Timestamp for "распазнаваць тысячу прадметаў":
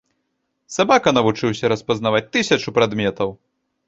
1.73-3.29